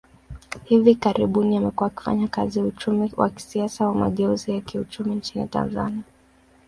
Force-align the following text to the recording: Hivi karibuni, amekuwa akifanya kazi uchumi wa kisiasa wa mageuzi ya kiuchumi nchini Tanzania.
Hivi 0.63 0.95
karibuni, 0.95 1.57
amekuwa 1.57 1.87
akifanya 1.91 2.27
kazi 2.27 2.61
uchumi 2.61 3.11
wa 3.17 3.29
kisiasa 3.29 3.87
wa 3.87 3.93
mageuzi 3.93 4.51
ya 4.51 4.61
kiuchumi 4.61 5.15
nchini 5.15 5.47
Tanzania. 5.47 6.03